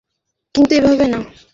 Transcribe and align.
কিন্তু 0.55 0.71
এভাবে 0.79 1.05
না। 1.07 1.19